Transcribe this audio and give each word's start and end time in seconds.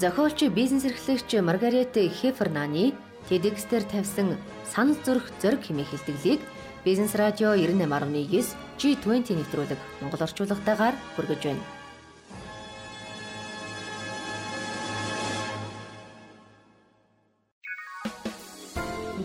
Зохиолч 0.00 0.40
бизнес 0.48 0.84
эрхлэгч 0.88 1.30
Маргарет 1.42 1.92
Хефернаны 1.92 2.94
TEDx-дэр 3.28 3.84
тавьсан 3.84 4.38
санал 4.64 4.96
зүрх 5.04 5.28
зориг 5.42 5.60
хэмээх 5.60 5.92
хэлтгэлийг 5.92 6.40
Бизнес 6.86 7.12
радио 7.14 7.52
98.9 7.52 8.56
G20 8.80 9.36
нэвтрүүлэг 9.36 9.80
Монгол 10.00 10.24
орчуулгатаагаар 10.24 10.96
хүргэж 11.16 11.40
байна. 11.44 11.64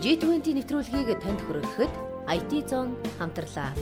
G20 0.04 0.60
нэвтрүүлгийг 0.60 1.08
танд 1.24 1.40
хүргэхэд 1.48 1.92
IT 2.36 2.52
Zone 2.68 2.92
хамтлаа. 3.16 3.72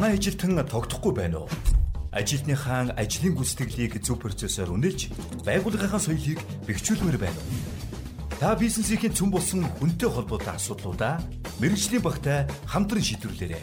Танай 0.00 0.16
ажилтан 0.16 0.56
тогтохгүй 0.64 1.12
байна 1.12 1.44
уу? 1.44 1.48
Ажилтныхаа 2.08 2.96
ажлын 2.96 3.36
гүйцэтгэлийг 3.36 4.00
зөв 4.00 4.16
процессор 4.16 4.72
үнэлж, 4.72 5.12
байгууллагын 5.44 6.00
соёлыг 6.00 6.40
бэхжүүлмээр 6.64 7.20
байна 7.20 7.36
уу? 7.36 8.40
Та 8.40 8.56
бизнесийн 8.56 9.12
цөм 9.12 9.28
болсон 9.28 9.68
хүнтэй 9.76 10.08
холбоотой 10.08 10.56
асуудлуудаа 10.56 11.20
мэрэгжлийн 11.60 12.00
багтай 12.00 12.48
хамтран 12.64 13.04
шийдвэрлээрэй. 13.04 13.60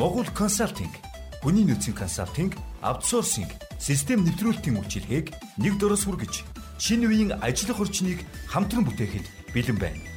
Могул 0.00 0.32
консалтинг, 0.32 0.96
хүний 1.44 1.68
нөөцийн 1.68 1.92
консалтинг, 1.92 2.56
аутсорсинг, 2.80 3.52
систем 3.76 4.24
нэвтрүүлэлтийн 4.24 4.80
үйлчилгээг 4.80 5.60
нэг 5.60 5.76
дөрөс 5.76 6.08
хүргэж, 6.08 6.48
шинэ 6.80 7.04
үеийн 7.04 7.36
ажиллах 7.44 7.84
орчныг 7.84 8.24
хамтран 8.48 8.88
бүтээхэд 8.88 9.52
бэлэн 9.52 9.76
байна 9.76 10.09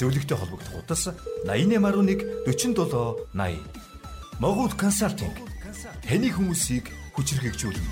зөвлөгтэй 0.00 0.36
холбогдох 0.40 0.80
утас 0.80 1.12
8811 1.44 2.48
47 2.48 3.28
80. 3.36 3.60
Могут 4.40 4.72
консалтинг 4.80 5.36
таны 6.00 6.32
хүмүүсийг 6.32 6.88
хүчрхэгжүүлнэ. 7.12 7.84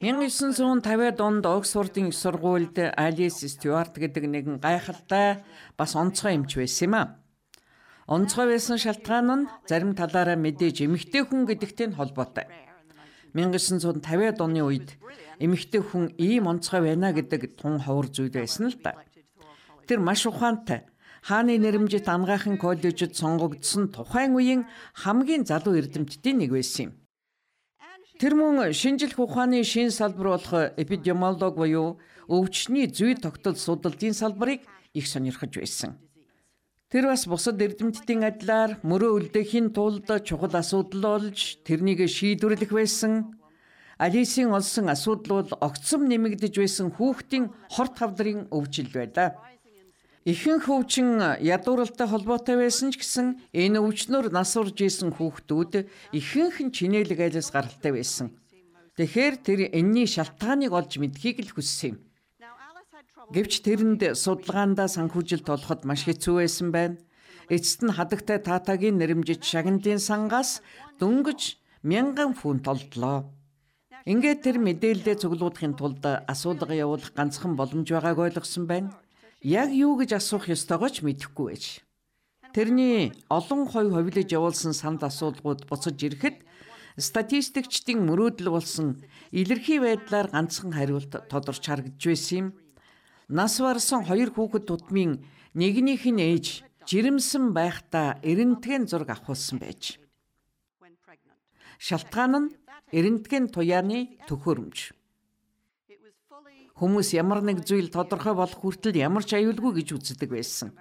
«1950-ад 0.00 1.20
онд 1.20 1.44
Оксфордын 1.44 2.08
их 2.08 2.16
сургуульд 2.16 2.80
Алис 2.96 3.44
Стюарт 3.44 4.00
гэдэг 4.00 4.24
нэгэн 4.24 4.56
гайхалтай 4.64 5.44
бас 5.76 5.92
онцгой 5.92 6.40
эмч 6.40 6.56
байсан 6.56 6.88
юм 6.88 6.94
а. 6.96 7.02
Онцгой 8.08 8.56
байсан 8.56 8.80
шалтгаан 8.80 9.28
нь 9.44 9.48
зарим 9.68 9.92
талаараа 9.92 10.40
мэдээж 10.40 10.88
эмэгтэй 10.88 11.28
хүн 11.28 11.44
гэдэгтэй 11.44 11.92
холбоотой. 11.92 12.69
1950-ад 13.34 14.40
оны 14.40 14.62
үед 14.64 14.98
эмэгтэй 15.38 15.80
хүн 15.80 16.14
ийм 16.18 16.46
онцгой 16.50 16.80
байна 16.84 17.12
гэдэг 17.12 17.56
тун 17.56 17.80
ховор 17.80 18.08
зүйл 18.08 18.30
байсан 18.30 18.68
л 18.70 18.76
да. 18.82 18.96
Тэр 19.86 20.00
маш 20.00 20.26
ухаантай 20.26 20.86
хааны 21.22 21.58
нэрмжит 21.58 22.08
ангаахан 22.08 22.56
коллежид 22.58 23.16
сонгогдсон 23.16 23.88
тухайн 23.92 24.34
үеийн 24.34 24.62
хамгийн 24.94 25.44
залуу 25.44 25.76
эрдэмтдийн 25.76 26.38
нэг 26.38 26.50
байсан 26.52 26.84
юм. 26.84 26.92
Тэр 28.20 28.36
мөн 28.36 28.72
шинжлэх 28.72 29.18
ухааны 29.18 29.64
шин 29.64 29.90
салбар 29.90 30.36
болох 30.36 30.76
эпидемиолог 30.76 31.56
буюу 31.56 31.98
өвчний 32.28 32.86
зүй 32.86 33.16
тогтол 33.16 33.56
судалдын 33.56 34.12
салбарыг 34.12 34.60
их 34.92 35.06
сонирхож 35.08 35.56
байсан. 35.56 35.96
Тэр 36.90 37.06
бас 37.06 37.22
бусад 37.30 37.62
эрдэмтдийн 37.62 38.26
адилаар 38.26 38.82
мөрөө 38.82 39.30
үлдээхийн 39.30 39.70
тулд 39.70 40.10
чухал 40.26 40.50
асуудал 40.58 41.22
олж 41.22 41.62
тэрнийг 41.62 42.02
шийдвэрлэх 42.10 42.74
байсан. 42.74 43.38
Алисийн 43.94 44.50
олсон 44.50 44.90
асуудал 44.90 45.46
бол 45.46 45.50
огцом 45.62 46.10
нэмэгдэж 46.10 46.54
байсан 46.58 46.90
хүүхдийн 46.90 47.54
хорт 47.70 47.94
хавдрын 47.94 48.50
өвчил 48.50 48.90
байлаа. 48.90 49.38
Ихэнх 50.26 50.66
өвчин 50.66 51.38
ядууралтай 51.38 52.10
холбоотой 52.10 52.58
байсан 52.58 52.90
ч 52.90 52.98
гэсэн 52.98 53.38
энэ 53.54 53.78
өвчнөр 53.78 54.34
нас 54.34 54.58
урж 54.58 54.82
исэн 54.82 55.14
хүүхдүүд 55.14 55.86
ихэнх 56.10 56.58
нь 56.58 56.74
чинээлэг 56.74 57.22
айлс 57.22 57.54
гаралтай 57.54 57.94
байсан. 57.94 58.34
Тэгэхээр 58.98 59.34
тэр 59.46 59.60
энэний 59.78 60.10
шалтгааныг 60.10 60.74
олж 60.74 60.98
мэдхийг 60.98 61.38
л 61.46 61.54
хүссэн 61.54 61.94
юм. 61.94 62.09
Гэвч 63.30 63.62
тэрэнд 63.62 64.02
судалгаандаа 64.18 64.90
санхүүжилт 64.90 65.46
олоход 65.46 65.86
маш 65.86 66.02
хэцүү 66.02 66.42
байсан 66.42 66.74
байна. 66.74 66.98
Эцэст 67.46 67.86
нь 67.86 67.94
хадагтай 67.94 68.42
таатагийн 68.42 68.98
нэрэмжит 68.98 69.46
шагнадын 69.46 70.02
сангаас 70.02 70.62
дөнгөж 70.98 71.54
мянган 71.86 72.34
фунт 72.34 72.66
олдлоо. 72.66 73.30
Ингээд 74.02 74.42
тэр 74.42 74.58
мэдээлэлээ 74.58 75.16
цуглуулахын 75.22 75.78
тулд 75.78 76.02
асуулга 76.26 76.74
явуулах 76.74 77.14
ганцхан 77.14 77.54
боломж 77.54 77.86
байгааг 77.86 78.18
ойлгосон 78.18 78.66
байна. 78.66 78.90
Яг 79.46 79.70
юу 79.70 79.94
гэж 79.94 80.18
асуух 80.18 80.50
ёстойгоо 80.50 80.90
ч 80.90 81.06
мэдэхгүй 81.06 81.46
байж. 81.54 81.64
Тэрний 82.50 83.14
олон 83.30 83.70
хой 83.70 83.86
ховлож 83.94 84.26
явуулсан 84.26 84.74
санд 84.74 85.06
асуулгууд 85.06 85.70
буцаж 85.70 85.94
ирэхэд 86.02 86.42
статистикчдын 86.98 88.02
мөрөөдөл 88.10 88.50
болсон 88.50 88.98
илэрхий 89.30 89.78
байдлаар 89.78 90.34
ганцхан 90.34 90.74
хариулт 90.74 91.14
тодорч 91.30 91.62
харагдж 91.62 92.02
байсан 92.10 92.36
юм. 92.42 92.48
Нас 93.30 93.60
барсан 93.62 94.02
хоёр 94.02 94.34
хүүхэд 94.34 94.66
тутмын 94.66 95.22
нэгнийх 95.54 96.02
нь 96.02 96.18
ээж 96.18 96.66
жирэмсэн 96.82 97.54
байхдаа 97.54 98.18
эрентген 98.26 98.90
зураг 98.90 99.14
авахулсан 99.14 99.62
байж. 99.62 100.02
Шалтгаан 101.78 102.34
нь 102.42 102.52
эрентген 102.90 103.46
туяаны 103.54 104.18
төхөөрөмж. 104.26 104.78
Хүмүүс 106.74 107.08
ямар 107.14 107.46
нэг 107.46 107.62
зүйл 107.62 107.86
тодорхой 107.94 108.34
болох 108.34 108.58
хүртэл 108.58 108.98
ямар 108.98 109.22
ч 109.22 109.38
аюулгүй 109.38 109.78
гэж 109.78 109.88
үздэг 109.94 110.26
байсан. 110.26 110.74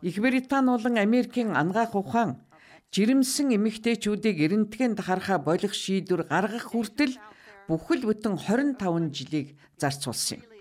Их 0.00 0.16
Британи 0.16 0.72
болон 0.72 0.96
Америкийн 0.96 1.52
ангаах 1.52 1.92
ухаан 1.92 2.40
жирэмсэн 2.88 3.52
эмэгтэйчүүдийг 3.52 4.40
эрентгэнд 4.40 5.04
харахаа 5.04 5.44
болох 5.44 5.76
шийдвэр 5.76 6.24
гаргах 6.24 6.72
хүртэл 6.72 7.20
бүхэл 7.68 8.08
бүтэн 8.08 8.40
25 8.40 9.12
жилийг 9.12 9.60
зарцуулсан 9.76 10.40
юм. 10.40 10.55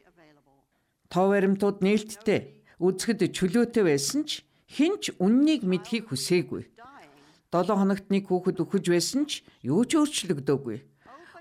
Тов 1.09 1.31
баримтууд 1.31 1.81
нээлттэй 1.85 2.39
үзэхэд 2.81 3.31
чөлөөтэй 3.35 3.83
байсан 3.85 4.21
ч 4.27 4.43
хинч 4.67 5.15
үннийг 5.21 5.63
мэдхийг 5.63 6.09
хүсээгүй. 6.09 6.63
7 7.53 7.71
хоногт 7.79 8.11
нэг 8.11 8.27
хүүхэд 8.27 8.59
өгөж 8.59 8.85
байсан 8.91 9.23
ч 9.29 9.45
юу 9.63 9.87
ч 9.87 9.95
өөрчлөгдөөгүй. 9.95 10.77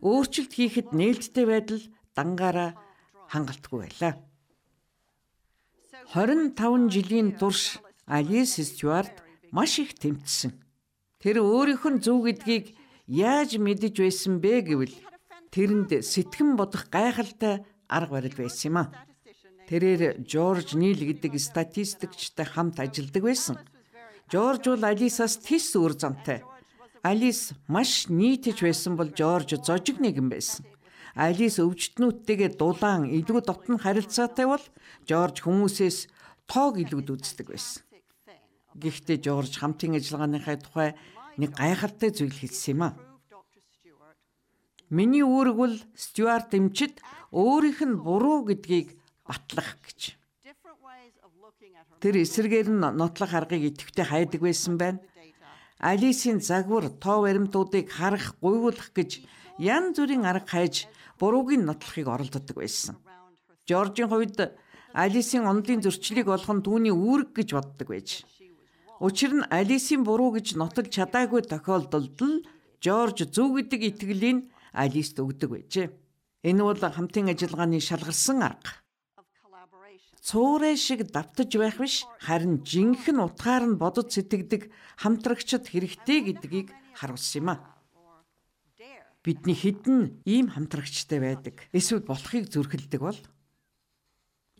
Өөрчлөлт 0.05 0.53
хийхэд 0.55 0.89
нээлттэй 0.95 1.47
байдал 1.49 1.83
дангаараа 2.15 2.71
хангалтгүй 3.33 3.79
байлаа. 3.83 4.15
25 6.15 6.93
жилийн 6.95 7.35
турш 7.41 7.81
Алис 8.07 8.61
Стюарт 8.61 9.25
маш 9.51 9.81
их 9.83 9.97
тэмцсэн. 9.99 10.53
Тэр 11.19 11.41
өөрийнх 11.41 11.83
нь 11.89 12.03
зөв 12.05 12.29
гэдгийг 12.29 12.77
яаж 13.09 13.57
мэдэж 13.59 13.95
байсан 13.99 14.39
бэ 14.45 14.63
гэвэл 14.69 14.95
тэрэнд 15.51 16.05
сэтгэн 16.05 16.55
бодох 16.55 16.93
гайхалтай 16.93 17.65
арга 17.89 18.21
барил 18.21 18.37
байсан 18.37 18.69
юм 18.71 18.77
а. 18.79 18.93
Тэрээр 19.69 20.29
Жорж 20.29 20.77
Нил 20.77 21.01
гэдэг 21.01 21.41
статистикчтай 21.41 22.45
хамт 22.45 22.81
ажилладаг 22.81 23.23
байсан. 23.25 23.57
Жорж 24.29 24.69
бол 24.69 24.85
Алисаас 24.85 25.41
тис 25.41 25.73
үр 25.77 25.97
замтай. 25.97 26.45
Алис 27.01 27.53
маш 27.69 28.09
нийтж 28.09 28.61
байсан 28.61 28.97
бол 28.97 29.09
Жорж 29.09 29.57
зожиг 29.65 30.01
нэгэн 30.01 30.29
байсан. 30.29 30.65
Алис 31.15 31.57
өвчтнүүдтэйгээ 31.63 32.57
дулаан 32.61 33.09
илүү 33.09 33.41
дотн 33.45 33.81
харилцаатай 33.81 34.47
бол 34.49 34.65
Жорж 35.09 35.45
хүмүүсээс 35.45 36.09
тоог 36.51 36.81
илүүд 36.83 37.09
үздэг 37.15 37.49
байсан. 37.49 37.85
Гэхдээ 38.75 39.19
Жорж 39.23 39.61
хамтын 39.61 39.97
ажиллагааныхаа 39.97 40.57
тухай 40.59 40.91
нэг 41.39 41.55
гайхалтай 41.55 42.11
зүйл 42.11 42.35
хэлсэн 42.35 42.73
юм 42.75 42.83
а. 42.83 42.91
Миний 44.91 45.23
үүрэг 45.23 45.57
бол 45.57 45.75
Стюарт 45.95 46.53
эмчит 46.59 46.99
өөрийнх 47.31 47.81
нь 47.87 48.01
буруу 48.03 48.45
гэдгийг 48.49 48.99
батлах 49.27 49.77
гэж. 49.85 50.17
Тэр 52.01 52.15
эсэргээр 52.21 52.69
нь 52.69 52.85
нотлох 53.01 53.33
аргыг 53.33 53.73
идэвхтэй 53.73 54.05
хайдаг 54.05 54.41
байсан 54.45 54.77
байна. 54.77 55.01
Алисийн 55.81 56.41
загвар 56.41 56.93
тоо 57.01 57.25
баримтуудыг 57.25 57.89
харах, 57.89 58.37
гуйвуулах 58.41 58.93
гэж 58.93 59.25
ян 59.59 59.97
зүрийн 59.97 60.25
арга 60.29 60.49
хайж 60.49 60.89
бурууг 61.19 61.57
нь 61.57 61.65
нотлохыг 61.65 62.09
оролддог 62.09 62.57
байсан. 62.57 63.01
Жоржийн 63.65 64.09
хувьд 64.13 64.53
Алисийн 64.93 65.49
онлын 65.49 65.81
зөрчлийг 65.81 66.29
олох 66.29 66.53
нь 66.53 66.65
түүний 66.65 66.93
үүрэг 66.93 67.33
гэж 67.33 67.49
боддог 67.57 67.89
байж. 67.89 68.25
Учир 69.01 69.33
нь 69.33 69.49
Алисийн 69.49 70.05
буруу 70.05 70.37
гэж 70.37 70.61
нотолж 70.61 70.93
чадаагүй 70.93 71.43
тохиолдолд 71.49 72.21
л 72.21 72.45
Жорж 72.85 73.25
зөв 73.33 73.57
гэдэг 73.57 73.81
итгэлийг 73.97 74.39
Алист 74.77 75.17
өгдөг 75.17 75.51
байжээ. 75.51 75.89
Энэ 76.45 76.63
бол 76.63 76.77
хамтын 76.77 77.33
ажиллагааны 77.33 77.81
шалгарсан 77.81 78.45
арга 78.45 78.84
цуурай 80.25 80.77
шиг 80.81 81.13
давтаж 81.13 81.53
байх 81.61 81.77
биш 81.77 82.09
харин 82.17 82.65
жинхэнэ 82.65 83.21
утгаар 83.29 83.69
нь 83.69 83.77
бодож 83.77 84.09
сэтгэдэг 84.17 84.73
хамтрагчд 84.97 85.69
хэрэгтэй 85.69 86.19
гэдгийг 86.33 86.69
харуулсан 86.97 87.41
юм 87.45 87.49
а. 87.53 87.57
Бидний 89.21 89.53
хідэн 89.53 90.25
ийм 90.25 90.49
хамтрагчтай 90.49 91.21
байдаг. 91.21 91.69
Эсвэл 91.77 92.09
болохыг 92.09 92.49
зүрхэлдэг 92.49 93.01
бол 93.05 93.21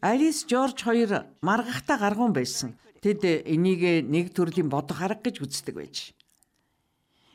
Алис 0.05 0.45
Жорж 0.45 0.85
хоёр 0.85 1.33
маргахтаа 1.41 1.97
гаргуун 1.97 2.37
байсан. 2.37 2.77
Тэд 3.01 3.25
энийг 3.25 4.05
нэг 4.05 4.37
төрлийн 4.37 4.69
бодох 4.69 5.01
арга 5.01 5.33
гэж 5.33 5.41
үздэг 5.41 5.75
байж. 5.81 6.13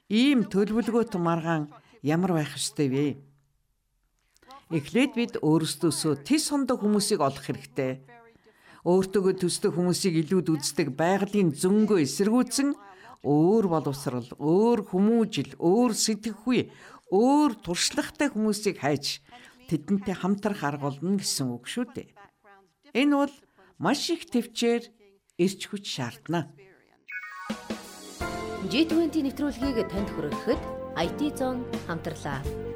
Ийм 0.05 0.45
төлөвлөгөөт 0.45 1.17
маргаан 1.17 1.73
ямар 2.05 2.37
байх 2.37 2.53
ёстой 2.53 2.89
вэ? 2.93 3.07
Эхлээд 4.69 5.13
бид 5.17 5.33
өөрсдөөсөө 5.41 6.21
тис 6.21 6.53
сондог 6.53 6.85
хүмүүсийг 6.85 7.25
олох 7.25 7.41
хэрэгтэй. 7.41 8.05
Өөртөөгөө 8.87 9.35
төстэй 9.43 9.71
хүмүүсийг 9.75 10.15
илүүд 10.23 10.47
үздэг 10.55 10.95
байгалийн 10.95 11.51
зөнгөө 11.51 11.99
эсэргүүцэн 12.07 12.69
өөр 13.27 13.65
боловсрал, 13.67 14.29
өөр 14.39 14.79
хүмүүжил, 14.87 15.51
өөр 15.59 15.91
сэтгэхүй, 15.91 16.71
өөр 17.11 17.51
туршлагатай 17.59 18.31
хүмүүсийг 18.31 18.79
хайж 18.79 19.19
тэдэнтэй 19.67 20.15
хамтрах 20.15 20.63
арга 20.63 20.87
болно 20.95 21.19
гэсэн 21.19 21.51
үг 21.51 21.67
шүү 21.67 21.85
дээ. 21.91 22.07
Энэ 22.95 23.15
бол 23.19 23.35
маш 23.75 24.07
их 24.15 24.31
төвчээр 24.31 24.87
ирч 25.35 25.61
хүч 25.67 25.83
шаардна. 25.83 26.47
G20 28.71 29.27
нэвтрүүлгийг 29.27 29.87
танд 29.91 30.09
хүргэхэд 30.15 30.61
IT 30.99 31.19
Zone 31.35 31.63
хамтарлаа. 31.87 32.68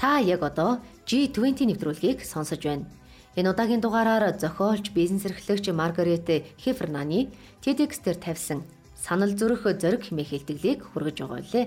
Та 0.00 0.16
яг 0.16 0.40
одоо 0.40 0.80
G20 1.04 1.68
нэвтрүүлгийг 1.68 2.24
сонсож 2.24 2.64
байна. 2.64 2.88
Энэ 3.36 3.52
удаагийн 3.52 3.84
дугаараар 3.84 4.32
зохиолч, 4.32 4.96
бизнес 4.96 5.28
эрхлэгч 5.28 5.68
Маргарет 5.76 6.24
Хефернаны 6.56 7.28
TEDx 7.60 8.00
дээр 8.00 8.16
тавьсан 8.16 8.64
санал 8.96 9.36
зүрх 9.36 9.68
зориг 9.76 10.08
хэмээх 10.08 10.32
хэлтгэлийг 10.32 10.80
хүргэж 10.88 11.16
байгаа 11.20 11.44
лээ. 11.52 11.66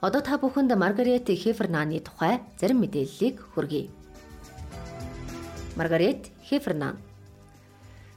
Одоо 0.00 0.20
та 0.24 0.40
бүхэнд 0.40 0.72
Маргарет 0.80 1.28
Хефернаны 1.28 2.00
тухай 2.00 2.40
зарим 2.56 2.80
мэдээллийг 2.80 3.36
хүргэе. 3.52 3.92
Маргарет 5.76 6.32
Хефернан. 6.48 6.96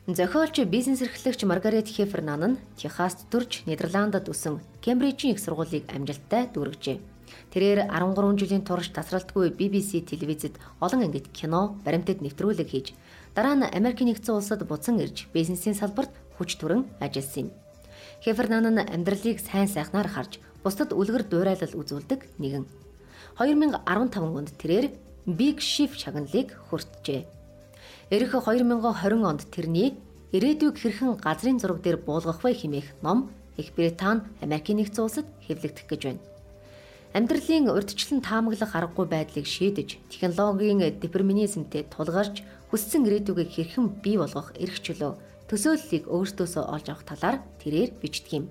Зохиолч 0.07 0.63
бизнес 0.63 1.03
эрхлэгч 1.03 1.43
Маргарет 1.43 1.91
Хефернан 1.91 2.55
нь 2.55 2.59
Техаст 2.79 3.27
төрж 3.27 3.67
Нидерландад 3.67 4.31
өсөн 4.31 4.63
Кембрижийн 4.79 5.35
их 5.35 5.43
сургуулийг 5.43 5.91
амжилттай 5.91 6.47
дүүргэжээ. 6.55 7.10
Тэрээр 7.51 7.91
13 7.91 8.39
жилийн 8.39 8.63
турш 8.63 8.89
тасралтгүй 8.95 9.51
BBC 9.51 10.07
телевизэд 10.07 10.55
олон 10.79 11.03
ангид 11.07 11.27
кино, 11.35 11.75
баримтад 11.83 12.23
нэвтрүүлэг 12.23 12.69
хийж 12.71 12.87
дараа 13.35 13.55
нь 13.55 13.67
Америк 13.67 13.99
нэгдсэн 14.03 14.35
улсад 14.35 14.63
буцан 14.67 14.99
ирж 15.03 15.27
бизнесийн 15.35 15.75
салбарт 15.75 16.11
хүч 16.39 16.55
төрөн 16.59 16.87
ажилласан 17.03 17.51
юм. 17.51 17.55
Хефернан 18.23 18.67
нь 18.71 18.83
амьдралыг 18.83 19.39
сайн 19.39 19.67
сайхнаар 19.67 20.07
харж 20.07 20.39
бусдад 20.63 20.93
үлгэр 20.93 21.23
дуурайлал 21.27 21.73
үзүүлдэг 21.79 22.39
нэгэн. 22.39 22.65
2015 23.39 24.37
онд 24.37 24.49
тэрээр 24.61 24.87
Big 25.25 25.57
Shift 25.61 25.97
шагналыг 26.01 26.53
хүртжээ. 26.69 27.23
Ирэх 28.11 28.31
2020 28.35 29.23
онд 29.23 29.41
тэрний 29.53 29.95
ирээдүйг 30.35 30.75
хэрхэн 30.79 31.19
газрын 31.19 31.59
зураг 31.59 31.79
дээр 31.81 31.97
буулгах 31.97 32.43
вэ 32.43 32.51
хэмээх 32.55 33.03
ном 33.03 33.29
Их 33.57 33.73
Британи 33.75 34.21
Америкийн 34.41 34.79
нэгдсэн 34.79 35.03
улсад 35.03 35.27
хэвлэгдэх 35.45 35.85
гэж 35.87 36.01
байна. 36.07 36.30
Амьдралын 37.11 37.67
урьдчилан 37.67 38.23
таамаглах 38.23 38.71
аргагүй 38.71 39.03
байдлыг 39.11 39.43
шийдэж, 39.43 39.99
технологийн 40.07 40.79
детерминизмтэй 40.79 41.83
тулгарч 41.91 42.39
хүссэн 42.71 43.03
ирээдүгийг 43.03 43.51
хэрхэн 43.51 43.99
бий 43.99 44.15
болгох 44.15 44.55
эрх 44.55 44.79
чөлөө 44.79 45.19
төсөөллийг 45.51 46.07
өөртөөсөө 46.07 46.63
олж 46.71 46.87
авах 46.87 47.03
талаар 47.03 47.37
тэрээр 47.59 47.91
бичдэг 47.99 48.31
юм. 48.31 48.45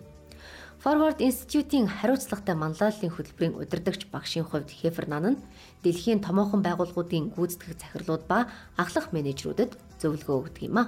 Forward 0.85 1.25
Institute-ийн 1.25 1.89
хариуцлагатай 1.89 2.53
манлайллын 2.53 3.12
хөтөлбөрийн 3.17 3.57
удирдагч 3.57 4.12
багшийн 4.12 4.45
хувьд 4.45 4.69
Хефернан 4.69 5.41
нь 5.41 5.41
дэлхийн 5.81 6.21
томоохон 6.21 6.61
байгууллагуудын 6.61 7.33
гүйцэтгэх 7.33 7.81
захирлууд 7.81 8.29
ба 8.29 8.45
ахлах 8.77 9.12
менежерүүдэд 9.17 9.73
зөвлөгөө 10.05 10.37
өгдөг 10.37 10.65
юм 10.69 10.77
а. 10.81 10.85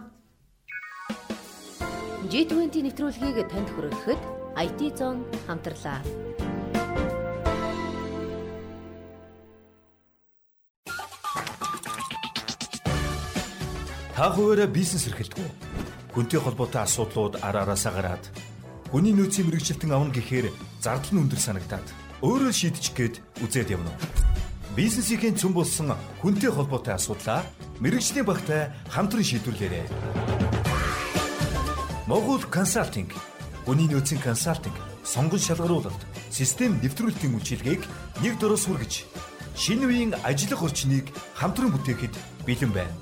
G20 2.28 2.84
нэвтрүүлгийг 2.84 3.48
танд 3.48 3.68
хүргэхэд 3.72 4.20
IT 4.60 4.80
Zone 4.96 5.24
хамтарлаа. 5.48 6.31
Та 14.22 14.30
хуваараа 14.30 14.70
бизнес 14.70 15.10
эрхэлдэг 15.10 15.34
үү? 15.34 15.50
Хүнтэй 16.14 16.38
холбоотой 16.38 16.86
асуудлууд 16.86 17.42
араараасаа 17.42 17.90
гараад 17.90 18.22
Хүний 18.94 19.10
нөөцийн 19.18 19.50
мэрэгчлэлтэн 19.50 19.90
авна 19.90 20.14
гэхээр 20.14 20.46
зардал 20.78 21.10
нь 21.10 21.22
өндөр 21.26 21.42
санагдаад 21.42 21.82
өөрөө 22.22 22.54
шийдчих 22.54 22.94
гээд 22.94 23.18
үзээд 23.42 23.74
явна. 23.74 23.90
Бизнесийн 24.78 25.34
цөм 25.34 25.58
болсон 25.58 25.98
хүнтэй 26.22 26.54
холбоотой 26.54 26.94
асуудлаа 26.94 27.42
мэрэгжлийн 27.82 28.22
багтай 28.22 28.70
хамтран 28.94 29.26
шийдвэрлээрэй. 29.26 29.90
Могул 32.06 32.46
консалтинг 32.46 33.10
хүний 33.66 33.90
нөөцийн 33.90 34.22
консалтинг, 34.22 34.78
сонгон 35.02 35.42
шалгаруулалт, 35.42 35.98
систем 36.30 36.78
нэвтрүүлэлтийн 36.78 37.34
үйлчилгээг 37.34 37.82
нэг 38.22 38.38
дөрөс 38.38 38.70
хүргэж 38.70 39.02
шинэ 39.58 39.82
үеийн 39.90 40.14
ажиллах 40.22 40.62
орчныг 40.70 41.10
хамтран 41.34 41.74
бүтээхэд 41.74 42.14
бэлэн 42.46 42.70
байна. 42.70 42.94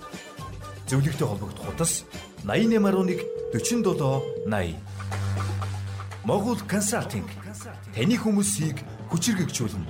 Зөвлөгтэй 0.91 1.23
холбогдох 1.23 1.71
хутас 1.71 2.03
8811 2.43 3.23
47 3.55 3.95
80 4.51 4.75
Могул 6.27 6.59
консалтинг 6.67 7.31
таны 7.95 8.19
хүмүүсийг 8.19 8.83
хүчирхэгжүүлнэ. 9.07 9.87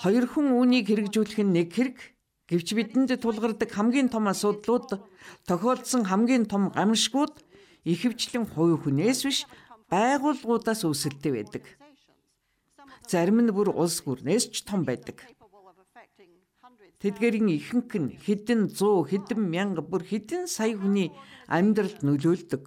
Хоёр 0.00 0.24
хүн 0.24 0.56
үүнийг 0.56 0.88
хэрэгжүүлэх 0.88 1.44
нь 1.44 1.52
нэг 1.52 1.68
хэрэг 1.76 2.00
гэвч 2.48 2.68
бидэнд 2.72 3.12
тулгардаг 3.20 3.68
хамгийн 3.68 4.08
том 4.08 4.24
асуудлууд 4.32 4.96
тохиолдсон 5.44 6.08
хамгийн 6.08 6.48
том 6.48 6.72
гамшгууд 6.72 7.44
ихэвчлэн 7.84 8.48
хувь 8.56 8.88
хүнээс 8.88 9.20
биш 9.28 9.44
байгууллагуудаас 9.92 10.80
үүсэлтэй 10.88 11.32
байдаг. 11.44 11.64
Зарим 13.04 13.44
нь 13.44 13.52
бүр 13.52 13.68
улс 13.68 14.00
гүрнээс 14.00 14.48
ч 14.48 14.64
том 14.64 14.88
байдаг. 14.88 15.36
Тэдгэрийн 17.06 17.54
ихэнх 17.54 17.92
нь 18.02 18.18
хэдэн 18.18 18.74
100, 18.74 19.06
хэдэн 19.06 19.38
мянга, 19.38 19.78
бүр 19.78 20.02
хэдэн 20.02 20.50
сая 20.50 20.74
хүний 20.74 21.14
амьдралд 21.46 22.02
нөлөөлдөг. 22.02 22.66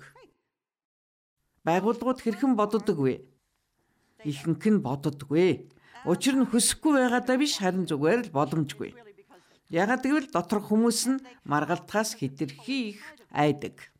Байгууллагууд 1.67 2.23
хэрхэн 2.23 2.55
боддог 2.55 2.95
вэ? 3.03 3.27
Ихэнх 4.23 4.63
нь 4.63 4.79
боддоггүй. 4.79 5.67
Учир 6.07 6.39
нь 6.39 6.47
хүсэхгүй 6.47 6.91
байгаадаа 6.95 7.35
биш 7.35 7.59
харин 7.59 7.83
зүгээр 7.83 8.31
л 8.31 8.35
боломжгүй. 8.39 8.95
Ягаад 9.67 10.07
гэвэл 10.07 10.31
доторх 10.31 10.71
хүмүүс 10.71 11.01
нь 11.11 11.23
маргалтахаас 11.43 12.15
хэтэрхий 12.15 12.95
их 12.95 13.03
айдаг. 13.35 13.91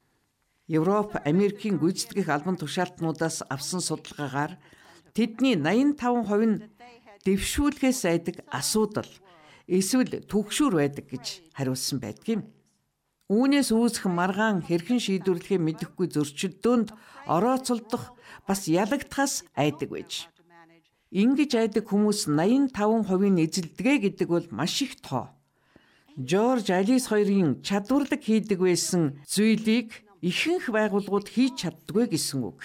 Европ, 0.72 1.20
Америкийн 1.28 1.76
гүйцэтгэх 1.84 2.32
албан 2.32 2.56
тушаалтнуудаас 2.56 3.44
авсан 3.52 3.84
судалгаагаар 3.84 4.56
тэдний 5.12 5.60
85% 5.60 6.48
нь 6.48 6.64
дэвшүүлгээс 7.28 8.08
айдаг 8.08 8.40
асуудал 8.48 9.12
эсвэл 9.70 10.26
түгшүүр 10.26 10.74
байдаг 10.82 11.06
гэж 11.06 11.26
хариулсан 11.54 12.02
байдгийн. 12.02 12.42
Үүнээс 13.30 13.70
үүсэх 13.70 14.10
маргаан 14.10 14.66
хэрхэн 14.66 14.98
шийдвэрлэхээ 14.98 15.62
мэдэхгүй 15.62 16.10
зөрчилдөөнд 16.10 16.90
орооцолдох 17.30 18.18
бас 18.50 18.66
ялагдахаас 18.66 19.46
айдаг 19.54 19.90
байж. 19.94 20.26
Ингиж 21.14 21.54
айдаг 21.54 21.86
хүмүүс 21.86 22.26
85%-ийн 22.26 23.38
эзэлдэгэ 23.46 23.94
гэдэг 24.18 24.28
бол 24.34 24.48
маш 24.50 24.82
их 24.82 24.98
тоо. 25.06 25.30
Жорж 26.18 26.74
Алис 26.74 27.06
хоёрын 27.10 27.62
чадварлаг 27.62 28.22
хийдэг 28.26 28.60
байсан 28.66 29.22
зүйлийг 29.30 29.94
ихэнх 30.26 30.74
байгууллагууд 30.74 31.30
хийж 31.30 31.70
чаддгүй 31.70 32.10
гэсэн 32.10 32.42
үг. 32.44 32.60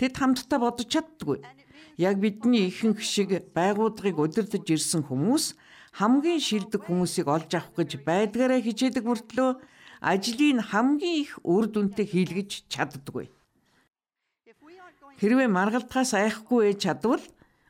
Тэд 0.00 0.16
хамтдаа 0.16 0.58
бодож 0.64 0.88
чаддгүй. 0.88 1.44
Яг 2.00 2.16
бидний 2.24 2.64
ихэнх 2.72 3.04
шиг 3.04 3.52
байгууллагыг 3.52 4.16
удирдах 4.16 4.64
ирсэн 4.64 5.04
хүмүүс 5.04 5.52
хамгийн 6.00 6.40
шилдэг 6.40 6.88
хүмүүсийг 6.88 7.28
олж 7.28 7.50
авах 7.60 7.76
гэж 7.76 8.00
байдгаараа 8.08 8.60
хичээдэг 8.64 9.04
мөртлөө 9.04 9.50
ажлыг 10.00 10.64
хамгийн 10.70 11.16
их 11.28 11.36
үр 11.44 11.68
дүнтэй 11.68 12.06
хийлгэж 12.08 12.72
чаддаггүй. 12.72 13.28
Хэрвээ 15.20 15.48
маргалтахаас 15.52 16.16
айхгүй 16.16 16.72
ээж 16.72 16.88
чадвал 16.88 17.24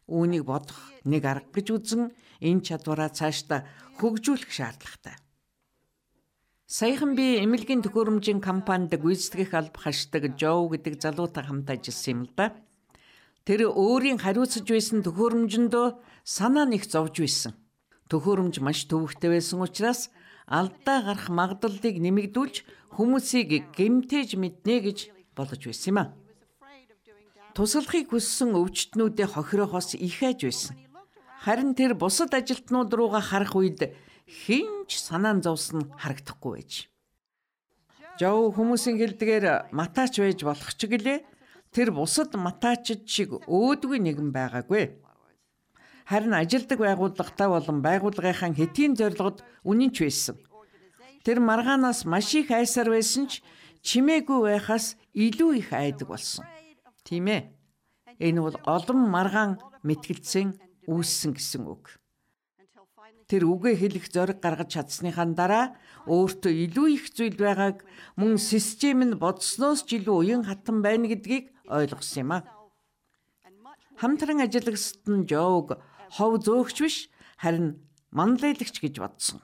үүнийг 0.06 0.46
бодох 0.46 0.78
нэг 1.02 1.26
арга 1.26 1.50
гэж 1.50 1.66
үзэн 1.74 2.02
энэ 2.38 2.62
чадвараа 2.62 3.10
цаашдаа 3.10 3.66
хөгжүүлэх 3.98 4.50
шаардлагатай. 4.54 5.18
Саяхан 6.70 7.18
би 7.18 7.42
эмнэлгийн 7.42 7.82
төхөөрөмжийн 7.82 8.38
компанид 8.38 8.94
гүйцэтгэх 8.94 9.58
алба 9.58 9.78
хашдаг 9.82 10.38
Жоо 10.38 10.70
гэдэг 10.70 11.02
залуутай 11.02 11.42
хамт 11.42 11.66
ажилласан 11.66 12.14
юм 12.14 12.22
л 12.30 12.34
да. 12.38 12.54
Тэр 13.50 13.66
өөрийн 13.66 14.22
хариуцж 14.22 14.62
байсан 14.62 15.02
төхөөрөмжөндөө 15.02 15.86
санаа 16.22 16.70
нэг 16.70 16.86
зовж 16.86 17.18
байсан 17.18 17.58
төхөөрөмж 18.06 18.62
маш 18.62 18.86
төвөгтэй 18.86 19.26
байсан 19.26 19.58
учраас 19.66 20.14
алдаа 20.46 21.02
гарах 21.02 21.26
магадлалыг 21.34 21.98
нэмэгдүүлж 21.98 22.62
хүмүүсийг 22.94 23.74
гэмтээж 23.74 24.38
мэднэ 24.38 24.76
гэж 24.86 24.98
бодож 25.34 25.66
байсан 25.66 25.90
юм 25.90 25.98
а. 25.98 26.04
туслахыг 27.58 28.14
хүссэн 28.14 28.54
өвчтнүүдээ 28.54 29.34
хохирохоос 29.34 29.98
их 29.98 30.22
айж 30.22 30.46
байсан. 30.46 30.78
Харин 31.42 31.74
тэр 31.74 31.98
бусад 31.98 32.30
ажилтнууд 32.30 32.94
руугаа 32.94 33.18
харах 33.18 33.58
үед 33.58 33.90
хинч 34.30 34.94
санаан 34.94 35.42
зовсон 35.42 35.90
харагдахгүй 35.98 36.52
байж. 36.54 36.86
Жоо 38.22 38.54
хүмүүсийн 38.54 38.94
хэлдгээр 38.94 39.74
матаач 39.74 40.22
байж 40.22 40.38
болох 40.46 40.70
ч 40.78 40.86
гэлээ 40.86 41.18
тэр 41.74 41.94
бусад 41.94 42.34
матаачд 42.34 43.06
шиг 43.06 43.30
өөдгүй 43.46 43.98
нэгэн 44.02 44.30
байгаагүй. 44.34 44.98
Харин 46.10 46.34
ажилдаг 46.34 46.78
байгууллагатай 46.82 47.48
болон 47.48 47.78
байгууллагынхаа 47.86 48.50
хэдийн 48.50 48.98
зорилгод 48.98 49.46
үнэнч 49.62 49.96
байсан. 50.02 50.36
Тэр 51.22 51.38
маргаанаас 51.38 52.02
маш 52.04 52.34
их 52.34 52.50
айсаар 52.50 52.90
байсан 52.90 53.30
ч 53.30 53.42
чимээгүй 53.86 54.38
байхаас 54.50 54.98
илүү 55.14 55.50
их 55.62 55.70
айдаг 55.70 56.10
болсон. 56.10 56.44
Тийм 57.06 57.30
ээ. 57.30 57.54
Энэ 58.18 58.40
бол 58.42 58.56
олон 58.66 59.00
маргаан 59.06 59.62
мэтгэлцэн 59.86 60.58
үүссэн 60.90 61.32
гэсэн 61.38 61.64
үг. 61.70 62.00
Тэр 63.30 63.46
үгээ 63.46 63.78
хэлэх 63.78 64.10
зориг 64.10 64.42
гаргаж 64.42 64.74
чадсныхаа 64.74 65.30
дараа 65.38 65.66
өөртөө 66.10 66.52
илүү 66.66 66.86
их 66.98 67.04
зүйл 67.14 67.38
байгааг 67.38 67.86
мөн 68.18 68.42
систем 68.42 69.06
нь 69.06 69.14
бодсноос 69.14 69.86
ч 69.86 70.02
илүү 70.02 70.16
уян 70.18 70.42
хатан 70.42 70.82
байна 70.82 71.06
гэдгийг 71.06 71.54
ойлгосон 71.70 72.20
юм 72.22 72.30
а. 72.36 72.38
Хамтран 74.00 74.42
ажиллагсад 74.44 75.04
нь 75.06 75.26
Жог 75.30 75.78
хов 76.16 76.32
зөөгч 76.44 76.76
биш 76.82 76.96
харин 77.38 77.78
манлайлагч 78.10 78.76
гэж 78.82 78.94
бодсон. 78.98 79.38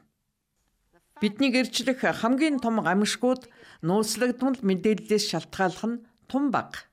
Бидний 1.21 1.50
гэрчлэх 1.54 2.02
хамгийн 2.21 2.61
том 2.61 2.83
гамшгууд 2.85 3.49
нууцлагдмал 3.87 4.59
мэдээллээс 4.61 5.25
шалтгааллах 5.30 5.85
нь 5.88 6.02
тун 6.28 6.50
баг. 6.50 6.90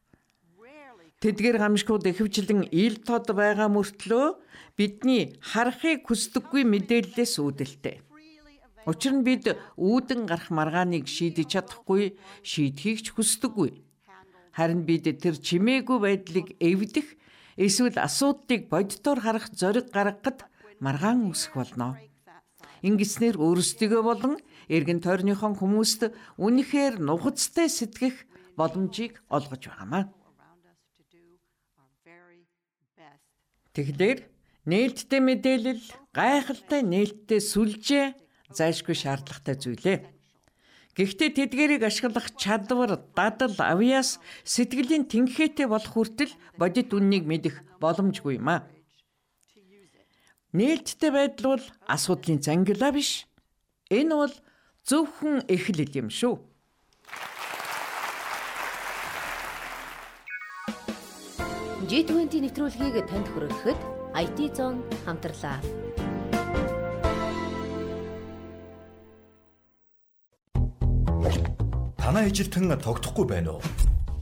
Тэдгээр 1.24 1.58
гамшгууд 1.60 2.04
ихэвчлэн 2.08 2.68
ил 2.72 2.96
тод 3.08 3.28
байгаа 3.32 3.68
мөртлөө 3.72 4.26
бидний 4.80 5.40
харахыг 5.40 6.08
хүсдэггүй 6.08 6.64
мэдээллээс 6.68 7.40
үүдэлтэй. 7.40 8.04
Учир 8.84 9.14
нь 9.16 9.24
бид 9.24 9.56
үүдэн 9.80 10.28
гарах 10.28 10.52
маргааныг 10.52 11.08
шийдэж 11.08 11.48
чадахгүй, 11.56 12.20
шийдхийг 12.44 13.00
ч 13.04 13.16
хүсдэггүй. 13.16 13.80
Харин 14.54 14.86
бид 14.86 15.10
тэр 15.10 15.36
чимээгүй 15.42 15.98
байдлыг 15.98 16.48
эвдэх 16.62 17.18
эсвэл 17.58 17.98
асуудлыг 17.98 18.70
боддоор 18.70 19.20
харах 19.26 19.50
зориг 19.50 19.90
гаргахад 19.90 20.46
маргаан 20.78 21.34
үсэх 21.34 21.58
болно. 21.58 21.98
Ингэснээр 22.86 23.42
өөрсдийгөө 23.42 24.02
болон 24.06 24.34
эргэн 24.70 25.00
тойрныхон 25.02 25.58
хүмүүст 25.58 26.14
үнэхээр 26.38 27.02
нухацтай 27.02 27.68
сэтгэх 27.72 28.28
боломжийг 28.60 29.24
олгож 29.32 29.64
байгаамаа. 29.66 30.12
Тэгэхээр 33.74 34.20
нээлттэй 34.70 35.22
мэдээлэл 35.24 35.84
гайхалтай 36.14 36.82
нээлттэй 36.86 37.42
сүлжээ 37.42 38.06
зайлшгүй 38.54 38.94
шаардлагатай 38.94 39.56
зүйлээ. 39.58 39.98
Гэхдээ 40.94 41.30
тэдгэрийг 41.34 41.82
ашиглах 41.90 42.38
чадвар, 42.38 43.02
дадал, 43.18 43.58
авьяас 43.58 44.22
сэтгэлийн 44.46 45.10
тэнхээтэй 45.10 45.66
болох 45.66 45.90
хүртэл 45.90 46.30
бодит 46.54 46.94
үннийг 46.94 47.26
мэдэх 47.26 47.66
боломжгүй 47.82 48.38
юм 48.38 48.50
а. 48.54 48.70
Нээлттэй 50.54 51.10
байдал 51.10 51.58
бол 51.58 51.66
асуудлын 51.90 52.38
зангилаа 52.46 52.94
биш. 52.94 53.26
Энэ 53.90 54.14
бол 54.14 54.34
зөвхөн 54.86 55.50
эхлэл 55.50 55.98
юм 55.98 56.14
шүү. 56.14 56.38
G20 61.90 62.38
нэвтрүүлгийг 62.46 63.06
танд 63.10 63.28
хүргэхэд 63.34 63.80
IT 64.14 64.38
Zone 64.54 64.86
хамтлаа. 65.10 65.58
Танай 71.98 72.28
ажилтан 72.28 72.76
тогтохгүй 72.80 73.26
байна 73.28 73.56
уу? 73.56 73.62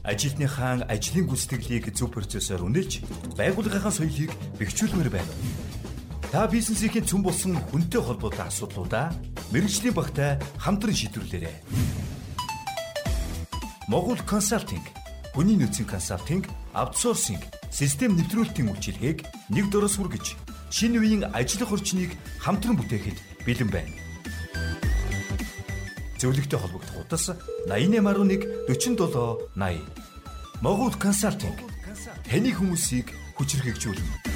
Ажилтныхаа 0.06 0.86
ажлын 0.86 1.26
гүйцэтгэлийг 1.26 1.90
зөв 1.94 2.14
процессор 2.14 2.62
үнэлж, 2.62 3.02
байгууллагынхаа 3.34 3.90
соёлыг 3.90 4.30
бэхжүүлмээр 4.58 5.10
байна 5.10 5.26
уу? 5.26 5.40
Та 6.30 6.46
бизнесийн 6.46 7.04
цөм 7.04 7.26
болсон 7.26 7.58
хүнтэй 7.70 8.00
холбоотой 8.00 8.46
асуудлуудаа 8.46 9.10
мэрэгжлийн 9.50 9.94
багтай 9.94 10.38
хамтран 10.62 10.94
шийдвэрлээрэй. 10.94 11.56
Могул 13.90 14.16
консалтинг, 14.22 14.86
хүний 15.34 15.58
нөөцийн 15.58 15.90
консалтинг, 15.90 16.48
аутсорсинг 16.72 17.42
систем 17.68 18.14
нэвтрүүлэлтийн 18.16 18.70
үйлчилгээг 18.72 19.18
нэг 19.50 19.66
дөрөс 19.68 19.98
хүргэж 19.98 20.38
шинэ 20.72 20.98
үеийн 21.02 21.22
ажиллах 21.36 21.76
орчныг 21.76 22.16
хамтран 22.40 22.80
бүтээхэд 22.80 23.18
бэлэн 23.44 23.68
байна. 23.68 24.11
Зөвлөгтэй 26.22 26.54
холбогдох 26.54 27.02
утас 27.02 27.34
8811 27.66 28.70
47 28.70 29.50
80. 29.58 30.62
Могууд 30.62 30.94
консалтинг 31.02 31.58
таны 32.30 32.54
хүмүүсийг 32.54 33.10
хүчрхэгжүүлнэ. 33.34 34.31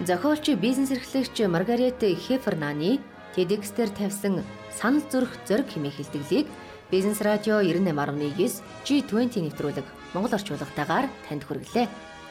Зохиолч 0.00 0.48
бизнес 0.56 0.90
эрхлэгч 0.90 1.44
Маргарет 1.44 2.00
Хефернаны 2.00 3.00
TEDx-дэр 3.36 3.90
тавьсан 3.92 4.40
санал 4.72 5.04
зүрх 5.12 5.28
зориг 5.44 5.68
хэмээх 5.68 5.96
хэлтгэлийг 6.00 6.46
Бизнес 6.90 7.20
радио 7.20 7.60
98.9 7.60 8.64
G20 8.82 9.44
нэвтрүүлэг 9.44 9.84
Монгол 10.14 10.32
орчуулгатаагаар 10.32 11.06
танд 11.28 11.44
хүргэлээ. 11.44 11.86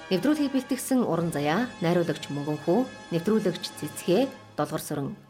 Нэвтрүүлгийг 0.09 0.51
бэлтгэсэн 0.51 1.05
уран 1.05 1.29
заяа, 1.29 1.69
найруулагч 1.85 2.33
Мөнгөнхүү, 2.33 2.79
нэвтрүүлэгч 3.13 3.63
Цэцгээ, 3.77 4.27
Долгор 4.57 4.81
сүрэн 4.81 5.28